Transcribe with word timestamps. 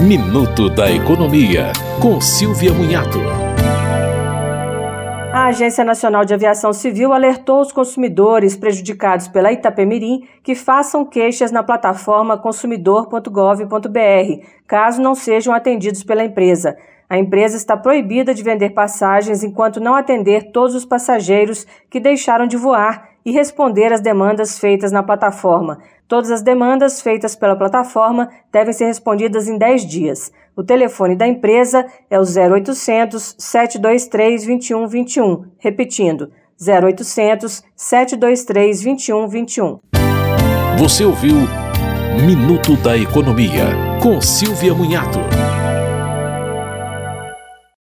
Minuto 0.00 0.70
da 0.70 0.88
Economia, 0.88 1.72
com 2.00 2.20
Silvia 2.20 2.72
Munhato. 2.72 3.18
A 5.32 5.46
Agência 5.46 5.84
Nacional 5.84 6.24
de 6.24 6.32
Aviação 6.32 6.72
Civil 6.72 7.12
alertou 7.12 7.60
os 7.60 7.72
consumidores 7.72 8.54
prejudicados 8.54 9.26
pela 9.26 9.50
Itapemirim 9.50 10.22
que 10.40 10.54
façam 10.54 11.04
queixas 11.04 11.50
na 11.50 11.64
plataforma 11.64 12.38
consumidor.gov.br, 12.38 14.46
caso 14.68 15.02
não 15.02 15.16
sejam 15.16 15.52
atendidos 15.52 16.04
pela 16.04 16.24
empresa. 16.24 16.76
A 17.10 17.18
empresa 17.18 17.56
está 17.56 17.76
proibida 17.76 18.32
de 18.32 18.44
vender 18.44 18.70
passagens 18.70 19.42
enquanto 19.42 19.80
não 19.80 19.96
atender 19.96 20.52
todos 20.52 20.76
os 20.76 20.84
passageiros 20.84 21.66
que 21.90 21.98
deixaram 21.98 22.46
de 22.46 22.56
voar 22.56 23.07
e 23.28 23.30
responder 23.30 23.92
às 23.92 24.00
demandas 24.00 24.58
feitas 24.58 24.90
na 24.90 25.02
plataforma. 25.02 25.80
Todas 26.08 26.30
as 26.30 26.40
demandas 26.40 27.02
feitas 27.02 27.36
pela 27.36 27.54
plataforma 27.54 28.30
devem 28.50 28.72
ser 28.72 28.86
respondidas 28.86 29.46
em 29.46 29.58
10 29.58 29.84
dias. 29.84 30.32
O 30.56 30.64
telefone 30.64 31.14
da 31.14 31.28
empresa 31.28 31.84
é 32.08 32.18
o 32.18 32.22
0800 32.22 33.36
723 33.38 34.46
2121. 34.46 35.44
Repetindo, 35.58 36.30
0800 36.58 37.62
723 37.76 38.82
2121. 38.82 39.80
Você 40.78 41.04
ouviu 41.04 41.36
Minuto 42.24 42.76
da 42.76 42.96
Economia, 42.96 43.66
com 44.02 44.22
Silvia 44.22 44.72
Munhato. 44.72 45.37